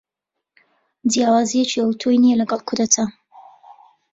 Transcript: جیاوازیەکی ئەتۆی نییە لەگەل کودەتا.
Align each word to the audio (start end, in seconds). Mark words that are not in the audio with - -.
جیاوازیەکی 1.11 1.83
ئەتۆی 1.85 2.21
نییە 2.23 2.39
لەگەل 2.41 2.61
کودەتا. 2.67 3.05